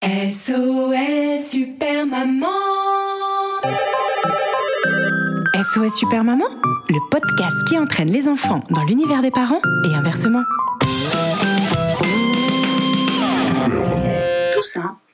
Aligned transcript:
SOS 0.00 1.50
Super 1.50 2.06
Maman 2.06 2.46
SOS 5.60 5.96
Super 5.98 6.22
Maman, 6.22 6.44
le 6.88 7.10
podcast 7.10 7.56
qui 7.66 7.76
entraîne 7.76 8.08
les 8.08 8.28
enfants 8.28 8.60
dans 8.70 8.84
l'univers 8.84 9.22
des 9.22 9.32
parents 9.32 9.60
et 9.84 9.94
inversement. 9.96 10.44
Tout 14.54 14.62
simplement. 14.62 15.07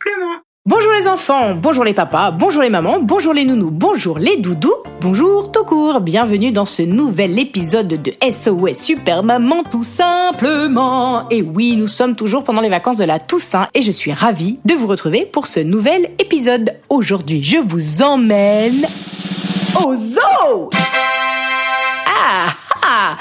Bonjour 0.66 0.92
les 0.98 1.06
enfants, 1.08 1.54
bonjour 1.54 1.84
les 1.84 1.92
papas, 1.92 2.30
bonjour 2.30 2.62
les 2.62 2.70
mamans, 2.70 2.98
bonjour 2.98 3.34
les 3.34 3.44
nounous, 3.44 3.70
bonjour 3.70 4.18
les 4.18 4.38
doudous, 4.38 4.72
bonjour 5.02 5.52
tout 5.52 5.62
court, 5.62 6.00
bienvenue 6.00 6.52
dans 6.52 6.64
ce 6.64 6.80
nouvel 6.80 7.38
épisode 7.38 7.88
de 7.88 8.12
SOS 8.22 8.72
Super 8.72 9.22
Maman 9.22 9.62
tout 9.70 9.84
simplement. 9.84 11.28
Et 11.28 11.42
oui, 11.42 11.76
nous 11.76 11.86
sommes 11.86 12.16
toujours 12.16 12.44
pendant 12.44 12.62
les 12.62 12.70
vacances 12.70 12.96
de 12.96 13.04
la 13.04 13.18
Toussaint 13.18 13.68
et 13.74 13.82
je 13.82 13.90
suis 13.90 14.14
ravie 14.14 14.58
de 14.64 14.72
vous 14.72 14.86
retrouver 14.86 15.26
pour 15.26 15.48
ce 15.48 15.60
nouvel 15.60 16.12
épisode. 16.18 16.74
Aujourd'hui, 16.88 17.42
je 17.42 17.58
vous 17.58 18.00
emmène 18.00 18.86
au 19.84 19.94
zoo 19.94 20.70
Ah 22.06 22.54
ah 22.82 23.16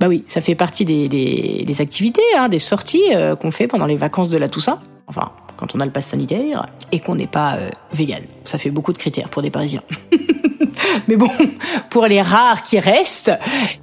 Bah 0.00 0.08
oui, 0.08 0.24
ça 0.26 0.40
fait 0.40 0.54
partie 0.54 0.86
des, 0.86 1.80
activités, 1.80 2.22
hein, 2.34 2.48
des 2.48 2.58
sorties 2.58 3.14
euh, 3.14 3.36
qu'on 3.36 3.50
fait 3.50 3.66
pendant 3.66 3.84
les 3.84 3.96
vacances 3.96 4.30
de 4.30 4.38
la 4.38 4.48
Toussaint. 4.48 4.80
Enfin, 5.06 5.32
quand 5.58 5.74
on 5.74 5.80
a 5.80 5.84
le 5.84 5.92
pass 5.92 6.06
sanitaire 6.06 6.66
et 6.92 7.00
qu'on 7.00 7.16
n'est 7.16 7.26
pas 7.26 7.56
euh, 7.56 7.68
vegan. 7.92 8.22
Ça 8.44 8.56
fait 8.56 8.70
beaucoup 8.70 8.92
de 8.92 8.98
critères 8.98 9.28
pour 9.28 9.42
des 9.42 9.50
Parisiens. 9.50 9.82
Mais 11.08 11.16
bon, 11.16 11.30
pour 11.90 12.06
les 12.06 12.22
rares 12.22 12.62
qui 12.62 12.78
restent, 12.78 13.32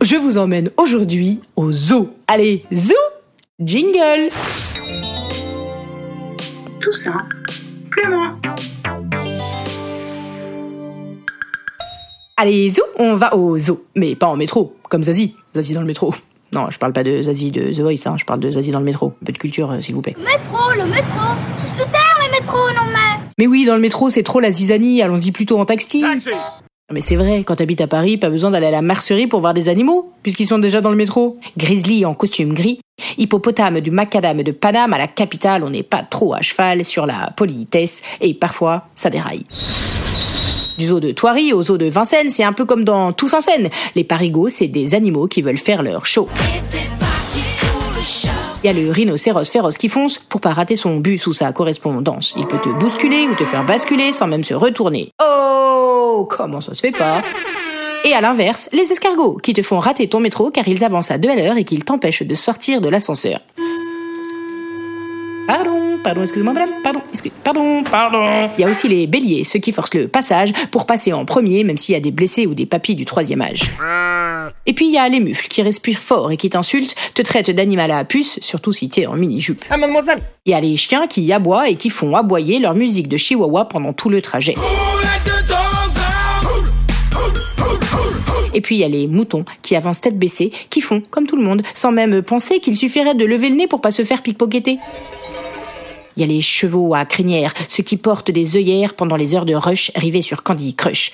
je 0.01 0.15
vous 0.15 0.37
emmène 0.37 0.69
aujourd'hui 0.77 1.41
au 1.55 1.71
zoo. 1.71 2.15
Allez, 2.27 2.63
zoo 2.73 2.93
Jingle 3.59 4.29
Tout 6.79 6.91
simplement. 6.91 8.35
Allez, 12.37 12.69
zoo, 12.69 12.83
on 12.99 13.15
va 13.15 13.35
au 13.35 13.57
zoo. 13.57 13.85
Mais 13.95 14.15
pas 14.15 14.27
en 14.27 14.35
métro, 14.35 14.75
comme 14.89 15.03
Zazie. 15.03 15.35
Zazie 15.55 15.73
dans 15.73 15.81
le 15.81 15.87
métro. 15.87 16.13
Non, 16.53 16.67
je 16.69 16.77
parle 16.77 16.93
pas 16.93 17.03
de 17.03 17.21
Zazie 17.21 17.51
de 17.51 17.71
The 17.71 17.79
Voice, 17.79 18.05
hein, 18.05 18.15
je 18.17 18.25
parle 18.25 18.39
de 18.39 18.51
Zazie 18.51 18.71
dans 18.71 18.79
le 18.79 18.85
métro. 18.85 19.13
Un 19.21 19.25
peu 19.25 19.31
de 19.31 19.37
culture, 19.37 19.71
euh, 19.71 19.81
s'il 19.81 19.95
vous 19.95 20.01
plaît. 20.01 20.15
métro, 20.17 20.71
le 20.75 20.85
métro. 20.85 21.35
C'est 21.59 21.83
super 21.83 22.19
le 22.19 22.31
métro, 22.31 22.57
non 22.75 23.24
mais. 23.37 23.47
Oui, 23.47 23.65
dans 23.65 23.75
le 23.75 23.81
métro, 23.81 24.09
c'est 24.09 24.23
trop 24.23 24.39
la 24.39 24.51
zizanie, 24.51 25.01
allons-y 25.01 25.31
plutôt 25.31 25.59
en 25.59 25.65
taxi. 25.65 26.01
Non, 26.01 26.17
Mais 26.91 27.01
c'est 27.01 27.15
vrai, 27.15 27.43
quand 27.45 27.55
t'habites 27.55 27.81
à 27.81 27.87
Paris, 27.87 28.17
pas 28.17 28.29
besoin 28.29 28.51
d'aller 28.51 28.67
à 28.67 28.71
la 28.71 28.81
mercerie 28.81 29.27
pour 29.27 29.39
voir 29.39 29.53
des 29.53 29.69
animaux, 29.69 30.11
puisqu'ils 30.23 30.47
sont 30.47 30.59
déjà 30.59 30.81
dans 30.81 30.91
le 30.91 30.95
métro. 30.95 31.37
Grizzly 31.57 32.05
en 32.05 32.13
costume 32.13 32.53
gris, 32.53 32.79
hippopotame 33.17 33.81
du 33.81 33.91
macadam 33.91 34.41
de 34.43 34.51
Paname 34.51 34.93
à 34.93 34.97
la 34.97 35.07
capitale, 35.07 35.63
on 35.63 35.69
n'est 35.69 35.83
pas 35.83 36.03
trop 36.03 36.33
à 36.33 36.41
cheval 36.41 36.85
sur 36.85 37.05
la 37.05 37.31
politesse, 37.35 38.01
et 38.21 38.33
parfois, 38.33 38.87
ça 38.95 39.09
déraille. 39.09 39.45
Du 40.77 40.87
zoo 40.87 40.99
de 40.99 41.11
Thoiry 41.11 41.53
au 41.53 41.61
zoo 41.61 41.77
de 41.77 41.85
Vincennes, 41.85 42.29
c'est 42.29 42.43
un 42.43 42.53
peu 42.53 42.65
comme 42.65 42.83
dans 42.83 43.13
Tous 43.13 43.33
en 43.33 43.41
scène. 43.41 43.69
Les 43.95 44.03
parigots, 44.03 44.49
c'est 44.49 44.67
des 44.67 44.93
animaux 44.93 45.27
qui 45.27 45.41
veulent 45.41 45.57
faire 45.57 45.83
leur 45.83 46.05
show. 46.05 46.27
Il 48.65 48.69
y 48.69 48.71
a 48.71 48.81
le 48.81 48.89
rhinocéros 48.89 49.47
féroce 49.51 49.77
qui 49.77 49.89
fonce 49.89 50.17
pour 50.17 50.41
pas 50.41 50.51
rater 50.51 50.75
son 50.75 50.97
bus 50.97 51.27
ou 51.27 51.33
sa 51.33 51.51
correspondance. 51.51 52.33
Il 52.35 52.47
peut 52.47 52.57
te 52.57 52.69
bousculer 52.69 53.27
ou 53.27 53.35
te 53.35 53.45
faire 53.45 53.63
basculer 53.63 54.11
sans 54.11 54.25
même 54.25 54.43
se 54.43 54.55
retourner. 54.55 55.11
Oh, 55.23 56.27
comment 56.31 56.61
ça 56.61 56.73
se 56.73 56.79
fait 56.79 56.91
pas? 56.91 57.21
Et 58.05 58.13
à 58.13 58.21
l'inverse, 58.21 58.67
les 58.73 58.91
escargots 58.91 59.37
qui 59.37 59.53
te 59.53 59.61
font 59.61 59.77
rater 59.77 60.09
ton 60.09 60.19
métro 60.19 60.49
car 60.49 60.67
ils 60.67 60.83
avancent 60.83 61.11
à 61.11 61.19
deux 61.19 61.29
à 61.29 61.35
l'heure 61.35 61.57
et 61.57 61.63
qu'ils 61.63 61.83
t'empêchent 61.83 62.23
de 62.23 62.33
sortir 62.33 62.81
de 62.81 62.89
l'ascenseur. 62.89 63.39
Pardon, 66.05 66.19
pardon, 66.19 66.21
excusez-moi 66.21 66.53
madame, 66.53 66.69
pardon, 66.83 67.01
excuse, 67.11 67.31
pardon, 67.43 67.83
pardon. 67.83 68.47
Il 68.59 68.61
y 68.61 68.63
a 68.63 68.69
aussi 68.69 68.87
les 68.87 69.07
béliers, 69.07 69.43
ceux 69.43 69.57
qui 69.57 69.71
forcent 69.71 69.95
le 69.95 70.07
passage 70.07 70.51
pour 70.69 70.85
passer 70.85 71.11
en 71.13 71.25
premier 71.25 71.63
même 71.63 71.79
s'il 71.79 71.93
y 71.93 71.97
a 71.97 71.99
des 71.99 72.11
blessés 72.11 72.45
ou 72.45 72.53
des 72.53 72.67
papis 72.67 72.93
du 72.93 73.05
troisième 73.05 73.41
âge. 73.41 73.71
Et 74.67 74.73
puis 74.73 74.85
il 74.85 74.93
y 74.93 74.99
a 74.99 75.09
les 75.09 75.19
mufles 75.19 75.47
qui 75.47 75.63
respirent 75.63 75.97
fort 75.97 76.31
et 76.31 76.37
qui 76.37 76.51
t'insultent, 76.51 76.93
te 77.15 77.23
traitent 77.23 77.49
d'animal 77.49 77.89
à 77.89 78.03
puce, 78.03 78.37
surtout 78.41 78.71
si 78.71 78.87
t'es 78.87 79.07
en 79.07 79.15
mini-jupe. 79.15 79.65
Ah, 79.71 79.77
mademoiselle 79.77 80.21
Il 80.45 80.51
y 80.51 80.53
a 80.53 80.61
les 80.61 80.77
chiens 80.77 81.07
qui 81.07 81.33
aboient 81.33 81.69
et 81.69 81.75
qui 81.75 81.89
font 81.89 82.15
aboyer 82.15 82.59
leur 82.59 82.75
musique 82.75 83.07
de 83.07 83.17
chihuahua 83.17 83.65
pendant 83.65 83.91
tout 83.91 84.09
le 84.09 84.21
trajet. 84.21 84.53
Et 88.53 88.61
puis 88.61 88.75
il 88.75 88.79
y 88.79 88.83
a 88.83 88.89
les 88.89 89.07
moutons 89.07 89.43
qui 89.63 89.75
avancent 89.75 90.01
tête 90.01 90.19
baissée, 90.19 90.51
qui 90.69 90.81
font 90.81 91.01
comme 91.09 91.25
tout 91.25 91.35
le 91.35 91.43
monde, 91.43 91.63
sans 91.73 91.91
même 91.91 92.21
penser 92.21 92.59
qu'il 92.59 92.77
suffirait 92.77 93.15
de 93.15 93.25
lever 93.25 93.49
le 93.49 93.55
nez 93.55 93.67
pour 93.67 93.81
pas 93.81 93.89
se 93.89 94.05
faire 94.05 94.21
pickpocketer. 94.21 94.77
Il 96.17 96.21
y 96.21 96.23
a 96.23 96.27
les 96.27 96.41
chevaux 96.41 96.93
à 96.93 97.05
crinière, 97.05 97.53
ceux 97.67 97.83
qui 97.83 97.97
portent 97.97 98.31
des 98.31 98.55
œillères 98.55 98.93
pendant 98.93 99.15
les 99.15 99.35
heures 99.35 99.45
de 99.45 99.55
rush 99.55 99.91
rivées 99.95 100.21
sur 100.21 100.43
Candy 100.43 100.73
Crush. 100.73 101.11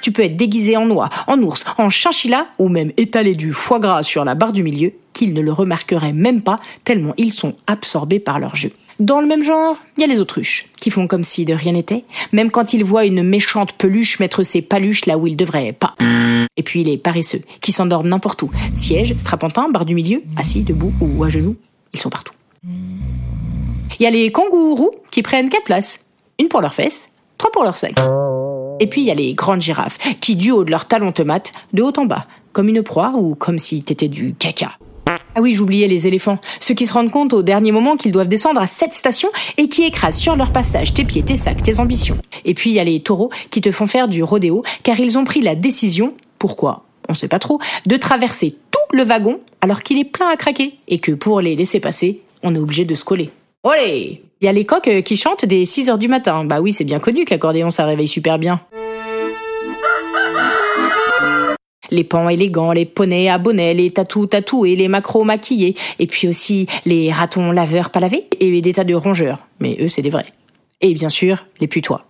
Tu 0.00 0.12
peux 0.12 0.22
être 0.22 0.36
déguisé 0.36 0.76
en 0.76 0.88
oie, 0.90 1.08
en 1.26 1.40
ours, 1.40 1.64
en 1.78 1.88
chinchilla 1.90 2.46
ou 2.58 2.68
même 2.68 2.92
étaler 2.96 3.34
du 3.34 3.52
foie 3.52 3.80
gras 3.80 4.02
sur 4.02 4.24
la 4.24 4.34
barre 4.34 4.52
du 4.52 4.62
milieu, 4.62 4.92
qu'ils 5.12 5.32
ne 5.32 5.40
le 5.40 5.52
remarqueraient 5.52 6.12
même 6.12 6.42
pas 6.42 6.58
tellement 6.84 7.14
ils 7.16 7.32
sont 7.32 7.54
absorbés 7.66 8.20
par 8.20 8.38
leur 8.38 8.54
jeu. 8.54 8.70
Dans 9.00 9.20
le 9.20 9.26
même 9.26 9.42
genre, 9.42 9.76
il 9.96 10.02
y 10.02 10.04
a 10.04 10.06
les 10.06 10.20
autruches, 10.20 10.66
qui 10.78 10.90
font 10.90 11.08
comme 11.08 11.24
si 11.24 11.44
de 11.44 11.52
rien 11.52 11.72
n'était, 11.72 12.04
même 12.32 12.50
quand 12.50 12.74
ils 12.74 12.84
voient 12.84 13.06
une 13.06 13.24
méchante 13.24 13.72
peluche 13.72 14.20
mettre 14.20 14.44
ses 14.44 14.62
paluches 14.62 15.06
là 15.06 15.18
où 15.18 15.26
ils 15.26 15.36
devraient 15.36 15.72
pas. 15.72 15.94
Et 16.56 16.62
puis 16.62 16.84
les 16.84 16.96
paresseux, 16.96 17.40
qui 17.60 17.72
s'endorment 17.72 18.08
n'importe 18.08 18.42
où. 18.42 18.50
Siège, 18.74 19.16
strapontin, 19.16 19.68
barre 19.68 19.84
du 19.84 19.94
milieu, 19.94 20.22
assis, 20.36 20.60
debout 20.60 20.92
ou 21.00 21.24
à 21.24 21.28
genoux, 21.28 21.56
ils 21.92 21.98
sont 21.98 22.10
partout. 22.10 22.34
Il 24.04 24.08
y 24.08 24.08
a 24.08 24.22
les 24.22 24.30
kangourous 24.30 24.90
qui 25.10 25.22
prennent 25.22 25.48
quatre 25.48 25.64
places. 25.64 26.00
Une 26.38 26.48
pour 26.48 26.60
leurs 26.60 26.74
fesses, 26.74 27.08
trois 27.38 27.50
pour 27.50 27.64
leur 27.64 27.78
sac. 27.78 27.94
Et 28.78 28.86
puis 28.86 29.00
il 29.00 29.06
y 29.06 29.10
a 29.10 29.14
les 29.14 29.32
grandes 29.32 29.62
girafes 29.62 29.96
qui, 30.20 30.36
du 30.36 30.50
haut 30.50 30.62
de 30.62 30.70
leurs 30.70 30.84
talons 30.84 31.10
tomates, 31.10 31.54
de 31.72 31.82
haut 31.82 31.92
en 31.96 32.04
bas, 32.04 32.26
comme 32.52 32.68
une 32.68 32.82
proie 32.82 33.14
ou 33.16 33.34
comme 33.34 33.58
si 33.58 33.82
t'étais 33.82 34.08
du 34.08 34.34
caca. 34.34 34.72
Ah 35.06 35.40
oui, 35.40 35.54
j'oubliais 35.54 35.88
les 35.88 36.06
éléphants, 36.06 36.38
ceux 36.60 36.74
qui 36.74 36.86
se 36.86 36.92
rendent 36.92 37.10
compte 37.10 37.32
au 37.32 37.42
dernier 37.42 37.72
moment 37.72 37.96
qu'ils 37.96 38.12
doivent 38.12 38.28
descendre 38.28 38.60
à 38.60 38.66
cette 38.66 38.92
station 38.92 39.30
et 39.56 39.70
qui 39.70 39.84
écrasent 39.84 40.18
sur 40.18 40.36
leur 40.36 40.52
passage 40.52 40.92
tes 40.92 41.06
pieds, 41.06 41.22
tes 41.22 41.38
sacs, 41.38 41.62
tes 41.62 41.80
ambitions. 41.80 42.18
Et 42.44 42.52
puis 42.52 42.68
il 42.68 42.74
y 42.74 42.80
a 42.80 42.84
les 42.84 43.00
taureaux 43.00 43.30
qui 43.48 43.62
te 43.62 43.72
font 43.72 43.86
faire 43.86 44.08
du 44.08 44.22
rodéo 44.22 44.64
car 44.82 45.00
ils 45.00 45.16
ont 45.16 45.24
pris 45.24 45.40
la 45.40 45.54
décision, 45.54 46.12
pourquoi? 46.38 46.84
On 47.08 47.14
sait 47.14 47.28
pas 47.28 47.38
trop, 47.38 47.58
de 47.86 47.96
traverser 47.96 48.54
tout 48.70 48.96
le 48.98 49.02
wagon 49.02 49.38
alors 49.62 49.82
qu'il 49.82 49.98
est 49.98 50.04
plein 50.04 50.28
à 50.28 50.36
craquer 50.36 50.74
et 50.88 50.98
que 50.98 51.12
pour 51.12 51.40
les 51.40 51.56
laisser 51.56 51.80
passer, 51.80 52.20
on 52.42 52.54
est 52.54 52.58
obligé 52.58 52.84
de 52.84 52.94
se 52.94 53.06
coller. 53.06 53.30
Olé 53.66 54.22
Il 54.42 54.44
y 54.44 54.48
a 54.48 54.52
les 54.52 54.66
coqs 54.66 54.88
euh, 54.88 55.00
qui 55.00 55.16
chantent 55.16 55.46
dès 55.46 55.64
6 55.64 55.88
heures 55.88 55.98
du 55.98 56.06
matin. 56.06 56.44
Bah 56.44 56.60
oui, 56.60 56.74
c'est 56.74 56.84
bien 56.84 57.00
connu 57.00 57.24
que 57.24 57.30
l'accordéon 57.30 57.70
ça 57.70 57.86
réveille 57.86 58.06
super 58.06 58.38
bien. 58.38 58.60
Les 61.90 62.04
pans 62.04 62.28
élégants, 62.28 62.72
les 62.72 62.84
poneys 62.84 63.30
à 63.30 63.38
bonnet, 63.38 63.72
les 63.72 63.90
tatous 63.90 64.28
tatoués, 64.28 64.76
les 64.76 64.88
macros 64.88 65.24
maquillés, 65.24 65.76
et 65.98 66.06
puis 66.06 66.28
aussi 66.28 66.66
les 66.84 67.10
ratons 67.10 67.52
laveurs 67.52 67.90
pas 67.90 68.00
lavés, 68.00 68.26
et 68.38 68.60
des 68.60 68.72
tas 68.74 68.84
de 68.84 68.94
rongeurs. 68.94 69.46
Mais 69.60 69.78
eux, 69.80 69.88
c'est 69.88 70.02
des 70.02 70.10
vrais. 70.10 70.32
Et 70.82 70.92
bien 70.92 71.08
sûr, 71.08 71.46
les 71.60 71.66
putois. 71.66 72.02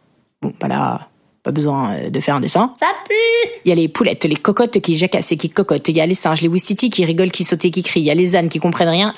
Bon, 0.43 0.53
bah 0.61 1.09
pas 1.44 1.52
besoin 1.52 1.93
euh, 1.93 2.11
de 2.11 2.20
faire 2.20 2.35
un 2.35 2.41
dessin. 2.41 2.75
Ça 2.81 2.87
pue. 3.06 3.50
Il 3.64 3.69
y 3.69 3.73
a 3.73 3.75
les 3.75 3.87
poulettes, 3.87 4.25
les 4.25 4.35
cocottes 4.35 4.81
qui 4.81 4.96
jacassent 4.96 5.31
et 5.31 5.37
qui 5.37 5.50
cocotent. 5.50 5.88
Il 5.88 5.96
y 5.96 6.00
a 6.00 6.06
les 6.06 6.14
singes, 6.14 6.41
les 6.41 6.49
ouistiti 6.49 6.91
qui 6.91 7.05
rigolent, 7.05 7.31
qui 7.31 7.44
sautent 7.44 7.64
et 7.64 7.70
qui 7.70 7.82
crient. 7.82 8.00
Il 8.00 8.06
y 8.06 8.11
a 8.11 8.14
les 8.14 8.35
ânes 8.35 8.49
qui 8.49 8.58
comprennent 8.58 8.88
rien. 8.88 9.12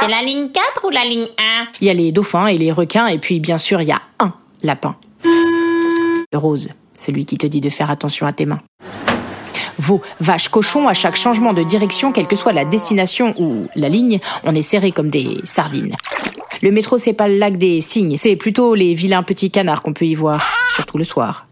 C'est 0.00 0.08
la 0.08 0.22
ligne 0.22 0.50
4 0.50 0.84
ou 0.84 0.90
la 0.90 1.04
ligne 1.04 1.28
1 1.38 1.66
Il 1.80 1.86
y 1.86 1.90
a 1.90 1.94
les 1.94 2.12
dauphins 2.12 2.48
et 2.48 2.58
les 2.58 2.72
requins. 2.72 3.06
Et 3.06 3.18
puis, 3.18 3.40
bien 3.40 3.58
sûr, 3.58 3.80
il 3.80 3.88
y 3.88 3.92
a 3.92 4.02
un 4.18 4.32
lapin. 4.62 4.96
Le 5.24 6.38
rose, 6.38 6.68
celui 6.98 7.24
qui 7.24 7.38
te 7.38 7.46
dit 7.46 7.60
de 7.60 7.70
faire 7.70 7.90
attention 7.90 8.26
à 8.26 8.32
tes 8.32 8.44
mains. 8.44 8.60
Veau, 9.78 10.00
vache, 10.20 10.48
cochon, 10.48 10.88
à 10.88 10.94
chaque 10.94 11.16
changement 11.16 11.52
de 11.52 11.62
direction, 11.62 12.12
quelle 12.12 12.26
que 12.26 12.36
soit 12.36 12.52
la 12.52 12.64
destination 12.64 13.34
ou 13.38 13.68
la 13.76 13.88
ligne, 13.88 14.18
on 14.44 14.54
est 14.54 14.62
serré 14.62 14.92
comme 14.92 15.10
des 15.10 15.38
sardines. 15.44 15.96
Le 16.60 16.70
métro, 16.70 16.98
c'est 16.98 17.12
pas 17.12 17.28
le 17.28 17.36
lac 17.38 17.56
des 17.56 17.80
cygnes, 17.80 18.16
c'est 18.16 18.36
plutôt 18.36 18.74
les 18.74 18.94
vilains 18.94 19.22
petits 19.22 19.50
canards 19.50 19.80
qu'on 19.80 19.92
peut 19.92 20.04
y 20.04 20.14
voir, 20.14 20.44
surtout 20.74 20.98
le 20.98 21.04
soir. 21.04 21.46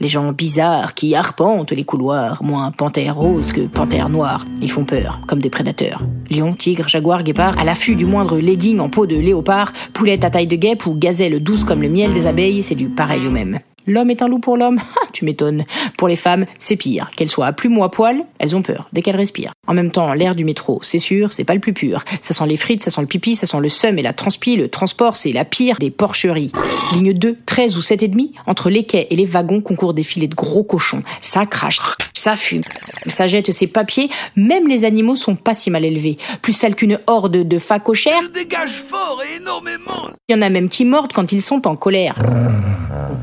Les 0.00 0.08
gens 0.08 0.32
bizarres 0.32 0.94
qui 0.94 1.14
arpentent 1.14 1.72
les 1.72 1.84
couloirs, 1.84 2.42
moins 2.42 2.70
panthère 2.72 3.14
rose 3.14 3.52
que 3.52 3.60
panthère 3.62 4.08
noire. 4.08 4.44
Ils 4.60 4.70
font 4.70 4.84
peur, 4.84 5.20
comme 5.26 5.40
des 5.40 5.50
prédateurs. 5.50 6.02
Lion, 6.30 6.54
tigre, 6.54 6.88
jaguar, 6.88 7.22
guépard, 7.22 7.58
à 7.58 7.64
l'affût 7.64 7.94
du 7.94 8.04
moindre 8.04 8.38
legging 8.38 8.80
en 8.80 8.88
peau 8.88 9.06
de 9.06 9.16
léopard, 9.16 9.72
poulette 9.92 10.24
à 10.24 10.30
taille 10.30 10.46
de 10.46 10.56
guêpe 10.56 10.86
ou 10.86 10.94
gazelle 10.94 11.42
douce 11.42 11.64
comme 11.64 11.82
le 11.82 11.88
miel 11.88 12.12
des 12.12 12.26
abeilles, 12.26 12.62
c'est 12.62 12.74
du 12.74 12.88
pareil 12.88 13.26
au 13.26 13.30
même. 13.30 13.60
L'homme 13.86 14.10
est 14.10 14.22
un 14.22 14.28
loup 14.28 14.38
pour 14.38 14.56
l'homme 14.56 14.80
Tu 15.24 15.30
m'étonnes. 15.30 15.64
Pour 15.96 16.08
les 16.08 16.16
femmes, 16.16 16.44
c'est 16.58 16.76
pire. 16.76 17.10
Qu'elles 17.16 17.30
soient 17.30 17.46
à 17.46 17.54
plume 17.54 17.78
ou 17.78 17.84
à 17.84 17.90
poil, 17.90 18.26
elles 18.38 18.54
ont 18.54 18.60
peur 18.60 18.90
dès 18.92 19.00
qu'elles 19.00 19.16
respirent. 19.16 19.52
En 19.66 19.72
même 19.72 19.90
temps, 19.90 20.12
l'air 20.12 20.34
du 20.34 20.44
métro, 20.44 20.80
c'est 20.82 20.98
sûr, 20.98 21.32
c'est 21.32 21.44
pas 21.44 21.54
le 21.54 21.60
plus 21.60 21.72
pur. 21.72 22.04
Ça 22.20 22.34
sent 22.34 22.46
les 22.46 22.58
frites, 22.58 22.82
ça 22.82 22.90
sent 22.90 23.00
le 23.00 23.06
pipi, 23.06 23.34
ça 23.34 23.46
sent 23.46 23.60
le 23.60 23.70
seum 23.70 23.98
et 23.98 24.02
la 24.02 24.12
transpi. 24.12 24.56
Le 24.56 24.68
transport, 24.68 25.16
c'est 25.16 25.32
la 25.32 25.46
pire 25.46 25.78
des 25.78 25.90
porcheries. 25.90 26.52
Ligne 26.92 27.14
2, 27.14 27.38
13 27.46 27.78
ou 27.78 27.80
7 27.80 28.02
et 28.02 28.08
demi, 28.08 28.34
entre 28.46 28.68
les 28.68 28.84
quais 28.84 29.06
et 29.08 29.16
les 29.16 29.24
wagons 29.24 29.62
concourent 29.62 29.94
des 29.94 30.02
filets 30.02 30.26
de 30.26 30.34
gros 30.34 30.62
cochons. 30.62 31.02
Ça 31.22 31.46
crache, 31.46 31.80
ça 32.12 32.36
fume, 32.36 32.64
ça 33.06 33.26
jette 33.26 33.50
ses 33.50 33.66
papiers. 33.66 34.10
Même 34.36 34.68
les 34.68 34.84
animaux 34.84 35.16
sont 35.16 35.36
pas 35.36 35.54
si 35.54 35.70
mal 35.70 35.86
élevés. 35.86 36.18
Plus 36.42 36.52
sales 36.52 36.74
qu'une 36.74 36.98
horde 37.06 37.48
de 37.48 37.58
facochères. 37.58 38.28
Dégage 38.34 38.72
fort 38.72 39.22
et 39.26 39.40
énormément. 39.40 40.10
Il 40.28 40.36
y 40.36 40.38
en 40.38 40.42
a 40.42 40.50
même 40.50 40.68
qui 40.68 40.84
mordent 40.84 41.14
quand 41.14 41.32
ils 41.32 41.40
sont 41.40 41.66
en 41.66 41.76
colère. 41.76 42.18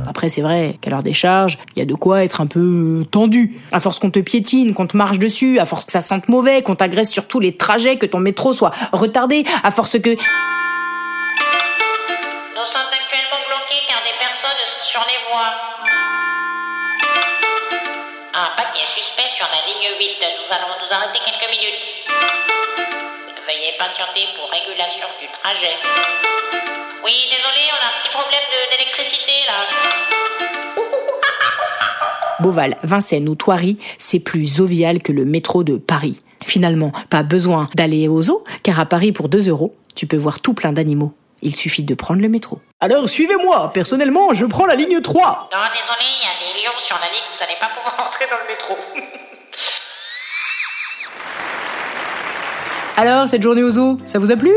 Après, 0.08 0.30
c'est 0.30 0.42
vrai 0.42 0.78
qu'à 0.82 0.90
leur 0.90 1.04
décharge, 1.04 1.58
il 1.76 1.80
y 1.80 1.82
a 1.82 1.86
de 1.86 1.94
quoi 1.94 2.24
être 2.24 2.42
un 2.42 2.48
peu 2.48 3.06
tendu. 3.10 3.60
À 3.72 3.80
force 3.80 4.00
qu'on 4.00 4.12
te 4.12 4.20
piétine, 4.20 4.74
qu'on 4.74 4.88
te 4.88 4.98
marche 4.98 5.20
dessus, 5.20 5.60
à 5.60 5.66
force 5.66 5.86
que 5.86 5.92
ça 5.92 6.02
sente 6.02 6.28
mauvais, 6.30 6.62
qu'on 6.62 6.76
t'agresse 6.76 7.10
sur 7.10 7.28
tous 7.28 7.40
les 7.40 7.56
trajets, 7.56 7.98
que 7.98 8.06
ton 8.06 8.20
métro 8.20 8.54
soit 8.54 8.72
retardé, 8.92 9.44
à 9.64 9.72
force 9.72 10.00
que... 10.00 10.10
Nous 10.12 10.18
sommes 12.68 12.92
actuellement 12.92 13.42
bloqués 13.48 13.82
car 13.88 14.04
des 14.04 14.18
personnes 14.20 14.62
sont 14.66 14.84
sur 14.84 15.02
les 15.08 15.18
voies. 15.30 15.54
Un 18.34 18.56
papier 18.56 18.86
suspect 18.86 19.30
sur 19.36 19.48
la 19.48 19.62
ligne 19.68 19.98
8. 20.00 20.08
Nous 20.40 20.54
allons 20.54 20.74
nous 20.82 20.94
arrêter 20.94 21.20
quelques 21.26 21.50
minutes. 21.52 22.41
Patienter 23.82 24.28
pour 24.38 24.48
régulation 24.52 25.08
du 25.20 25.28
trajet. 25.42 25.74
Oui, 27.04 27.14
désolé, 27.26 27.64
on 27.72 27.82
a 27.84 27.88
un 27.90 28.00
petit 28.00 28.10
problème 28.12 28.44
de- 28.52 28.78
d'électricité 28.78 29.32
là. 29.48 29.66
Beauval, 32.42 32.78
Vincennes 32.84 33.28
ou 33.28 33.34
Thoiry, 33.34 33.78
c'est 33.98 34.20
plus 34.20 34.56
jovial 34.56 35.02
que 35.02 35.12
le 35.12 35.26
métro 35.26 35.64
de 35.64 35.78
Paris. 35.78 36.22
Finalement, 36.46 36.92
pas 37.10 37.24
besoin 37.24 37.68
d'aller 37.74 38.08
au 38.08 38.22
zoo, 38.22 38.44
car 38.62 38.80
à 38.80 38.86
Paris, 38.86 39.12
pour 39.14 39.30
2 39.30 39.50
euros, 39.50 39.74
tu 39.96 40.06
peux 40.06 40.18
voir 40.18 40.42
tout 40.42 40.54
plein 40.54 40.74
d'animaux. 40.74 41.14
Il 41.42 41.56
suffit 41.56 41.82
de 41.82 41.96
prendre 41.96 42.22
le 42.22 42.30
métro. 42.30 42.60
Alors 42.82 43.10
suivez-moi, 43.10 43.72
personnellement, 43.74 44.32
je 44.36 44.46
prends 44.46 44.68
la 44.68 44.76
ligne 44.76 45.02
3. 45.02 45.50
Non, 45.52 45.58
désolé, 45.74 46.06
il 46.06 46.22
y 46.22 46.30
a 46.30 46.54
des 46.54 46.62
lions 46.62 46.80
sur 46.80 46.98
la 47.00 47.08
ligne, 47.10 47.24
vous 47.36 47.44
allez 47.44 47.56
pas 47.60 47.70
pouvoir 47.76 47.96
entrer 48.08 48.26
dans 48.30 48.38
le 48.38 48.48
métro. 48.48 48.78
Alors, 52.98 53.28
cette 53.28 53.42
journée 53.42 53.64
au 53.64 53.72
zoo, 53.72 53.98
ça 54.04 54.20
vous 54.20 54.32
a 54.32 54.36
plu? 54.36 54.52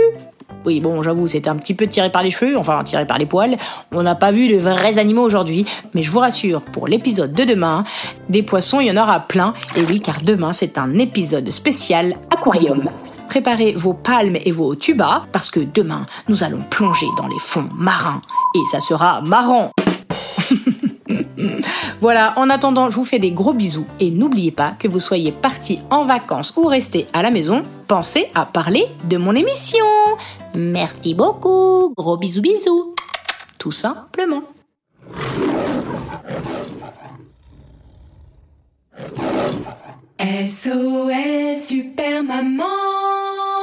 Oui, 0.64 0.80
bon, 0.80 1.02
j'avoue, 1.02 1.28
c'était 1.28 1.50
un 1.50 1.56
petit 1.56 1.74
peu 1.74 1.86
tiré 1.86 2.10
par 2.10 2.22
les 2.22 2.30
cheveux, 2.30 2.56
enfin 2.56 2.82
tiré 2.84 3.06
par 3.06 3.18
les 3.18 3.26
poils. 3.26 3.54
On 3.92 4.02
n'a 4.02 4.14
pas 4.14 4.30
vu 4.30 4.48
de 4.48 4.56
vrais 4.56 4.98
animaux 4.98 5.22
aujourd'hui, 5.22 5.66
mais 5.92 6.02
je 6.02 6.10
vous 6.10 6.20
rassure, 6.20 6.62
pour 6.62 6.88
l'épisode 6.88 7.32
de 7.32 7.44
demain, 7.44 7.84
des 8.30 8.42
poissons, 8.42 8.80
il 8.80 8.86
y 8.86 8.90
en 8.90 8.96
aura 8.96 9.20
plein. 9.20 9.54
Et 9.76 9.82
oui, 9.82 10.00
car 10.00 10.20
demain, 10.22 10.52
c'est 10.52 10.78
un 10.78 10.98
épisode 10.98 11.50
spécial 11.50 12.16
aquarium. 12.30 12.84
Préparez 13.28 13.72
vos 13.72 13.94
palmes 13.94 14.36
et 14.42 14.52
vos 14.52 14.74
tubas, 14.74 15.22
parce 15.32 15.50
que 15.50 15.60
demain, 15.60 16.06
nous 16.28 16.42
allons 16.42 16.62
plonger 16.70 17.06
dans 17.18 17.26
les 17.26 17.38
fonds 17.38 17.68
marins. 17.76 18.22
Et 18.54 18.60
ça 18.70 18.80
sera 18.80 19.20
marrant 19.20 19.70
Voilà, 22.00 22.34
en 22.36 22.50
attendant, 22.50 22.90
je 22.90 22.96
vous 22.96 23.04
fais 23.04 23.18
des 23.18 23.30
gros 23.30 23.52
bisous 23.52 23.86
et 24.00 24.10
n'oubliez 24.10 24.50
pas 24.50 24.72
que 24.78 24.88
vous 24.88 25.00
soyez 25.00 25.32
partis 25.32 25.80
en 25.90 26.04
vacances 26.04 26.54
ou 26.56 26.66
restés 26.66 27.06
à 27.12 27.22
la 27.22 27.30
maison, 27.30 27.62
pensez 27.88 28.28
à 28.34 28.46
parler 28.46 28.86
de 29.08 29.16
mon 29.16 29.34
émission. 29.34 29.84
Merci 30.54 31.14
beaucoup, 31.14 31.94
gros 31.96 32.16
bisous 32.16 32.42
bisous. 32.42 32.94
Tout 33.58 33.72
simplement. 33.72 34.42
SOS 40.20 41.66
Super 41.66 42.22
Maman 42.22 42.64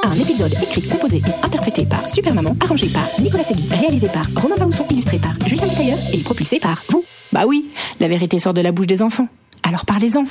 Un 0.04 0.14
épisode 0.14 0.52
écrit, 0.62 0.82
composé 0.82 1.18
et 1.18 1.44
interprété 1.46 1.86
par 1.86 2.08
Super 2.08 2.34
Maman, 2.34 2.54
arrangé 2.60 2.88
par 2.88 3.08
Nicolas 3.20 3.44
Segui, 3.44 3.68
réalisé 3.70 4.08
par 4.08 4.26
Romain 4.40 4.56
Bausson, 4.56 4.84
illustré 4.90 5.18
par 5.18 5.34
Julien 5.46 5.66
Tailleur 5.68 5.98
et 6.12 6.18
propulsé 6.18 6.58
par 6.58 6.82
vous. 6.88 7.04
Bah 7.32 7.46
oui, 7.46 7.70
la 7.98 8.08
vérité 8.08 8.38
sort 8.38 8.54
de 8.54 8.60
la 8.60 8.72
bouche 8.72 8.86
des 8.86 9.02
enfants. 9.02 9.28
Alors 9.62 9.84
parlez-en. 9.84 10.26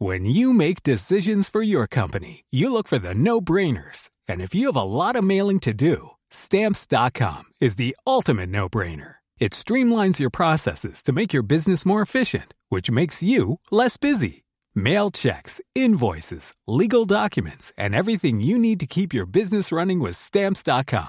When 0.00 0.24
you 0.24 0.52
make 0.52 0.84
decisions 0.84 1.48
for 1.48 1.60
your 1.60 1.88
company, 1.88 2.44
you 2.52 2.72
look 2.72 2.86
for 2.86 3.00
the 3.00 3.14
no 3.14 3.40
brainers. 3.40 4.10
And 4.28 4.40
if 4.40 4.54
you 4.54 4.66
have 4.66 4.76
a 4.76 4.82
lot 4.82 5.16
of 5.16 5.24
mailing 5.24 5.58
to 5.60 5.74
do, 5.74 6.10
stamps.com 6.30 7.46
is 7.60 7.74
the 7.74 7.96
ultimate 8.06 8.48
no 8.48 8.68
brainer. 8.68 9.16
It 9.40 9.52
streamlines 9.52 10.20
your 10.20 10.30
processes 10.30 11.02
to 11.02 11.12
make 11.12 11.32
your 11.32 11.42
business 11.42 11.84
more 11.84 12.00
efficient, 12.00 12.54
which 12.68 12.92
makes 12.92 13.24
you 13.24 13.58
less 13.72 13.96
busy. 13.96 14.44
Mail 14.72 15.10
checks, 15.10 15.60
invoices, 15.74 16.54
legal 16.68 17.04
documents, 17.04 17.72
and 17.76 17.92
everything 17.92 18.40
you 18.40 18.56
need 18.56 18.78
to 18.78 18.86
keep 18.86 19.12
your 19.12 19.26
business 19.26 19.72
running 19.72 19.98
with 19.98 20.14
stamps.com. 20.14 21.08